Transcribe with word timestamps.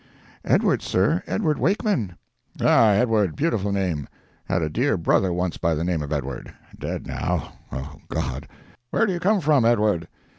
"'Edward, 0.43 0.81
sir—Edward 0.81 1.59
Wakeman.' 1.59 2.15
"'Ah—Edward. 2.59 3.35
Beautiful 3.35 3.71
name. 3.71 4.07
Had 4.45 4.63
a 4.63 4.67
dear 4.67 4.97
brother 4.97 5.31
once 5.31 5.57
by 5.57 5.75
the 5.75 5.83
name 5.83 6.01
of 6.01 6.11
Edward. 6.11 6.51
Dead 6.79 7.05
now. 7.05 7.53
Oh, 7.71 7.97
God. 8.07 8.47
Where 8.89 9.05
do 9.05 9.13
you 9.13 9.19
come 9.19 9.41
from, 9.41 9.63
Edward?' 9.63 10.07